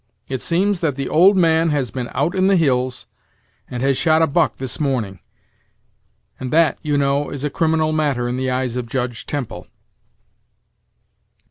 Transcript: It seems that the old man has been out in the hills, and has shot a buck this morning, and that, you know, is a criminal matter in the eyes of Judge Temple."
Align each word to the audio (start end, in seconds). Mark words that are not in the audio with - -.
It 0.27 0.41
seems 0.41 0.79
that 0.79 0.95
the 0.95 1.07
old 1.07 1.37
man 1.37 1.69
has 1.69 1.91
been 1.91 2.09
out 2.15 2.33
in 2.33 2.47
the 2.47 2.55
hills, 2.55 3.05
and 3.69 3.83
has 3.83 3.95
shot 3.95 4.23
a 4.23 4.25
buck 4.25 4.55
this 4.55 4.79
morning, 4.79 5.19
and 6.39 6.49
that, 6.51 6.79
you 6.81 6.97
know, 6.97 7.29
is 7.29 7.43
a 7.43 7.51
criminal 7.51 7.91
matter 7.91 8.27
in 8.27 8.35
the 8.35 8.49
eyes 8.49 8.77
of 8.77 8.87
Judge 8.89 9.27
Temple." 9.27 9.67